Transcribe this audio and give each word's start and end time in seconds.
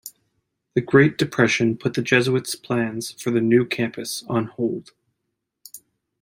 The 0.73 0.81
Great 0.81 1.15
Depression 1.19 1.77
put 1.77 1.93
the 1.93 2.01
Jesuits 2.01 2.55
plans 2.55 3.11
for 3.21 3.29
the 3.29 3.39
new 3.39 3.65
campus 3.67 4.23
on 4.27 4.45
hold. 4.47 4.93